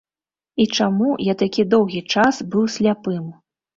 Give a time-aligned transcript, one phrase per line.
[0.63, 3.29] І чаму я такі доўгі час быў сляпым?